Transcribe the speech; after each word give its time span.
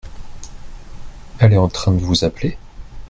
Elle 1.37 1.53
est 1.53 1.57
en 1.57 1.67
train 1.69 1.91
de 1.91 1.99
vous 2.03 2.23
appeler? 2.23 2.57